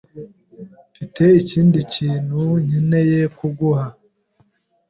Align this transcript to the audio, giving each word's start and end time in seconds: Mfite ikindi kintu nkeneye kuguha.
Mfite 0.91 1.23
ikindi 1.41 1.79
kintu 1.95 2.41
nkeneye 2.65 3.21
kuguha. 3.37 3.85